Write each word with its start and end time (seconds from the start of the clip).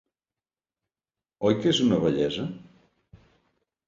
Oi 1.49 1.57
que 1.59 1.69
és 1.73 1.81
una 1.87 1.99
bellesa? 2.05 2.47